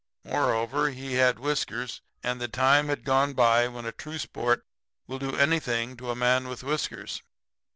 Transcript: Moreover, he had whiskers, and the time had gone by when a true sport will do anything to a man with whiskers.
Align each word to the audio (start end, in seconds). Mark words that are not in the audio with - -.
Moreover, 0.23 0.89
he 0.89 1.13
had 1.13 1.37
whiskers, 1.37 2.01
and 2.23 2.41
the 2.41 2.47
time 2.47 2.87
had 2.87 3.03
gone 3.03 3.33
by 3.33 3.67
when 3.67 3.85
a 3.85 3.91
true 3.91 4.17
sport 4.17 4.65
will 5.05 5.19
do 5.19 5.35
anything 5.37 5.95
to 5.97 6.09
a 6.09 6.15
man 6.15 6.47
with 6.47 6.63
whiskers. 6.63 7.21